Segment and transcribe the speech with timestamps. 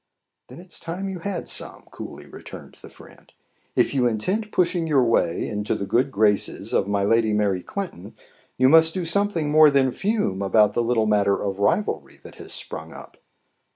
[0.47, 3.31] "Then it is time you had some," coolly returned the friend.
[3.75, 8.15] "If you intend pushing your way into the good graces of my lady Mary Clinton,
[8.57, 12.51] you must do something more than fume about the little matter of rivalry that has
[12.51, 13.17] sprung up."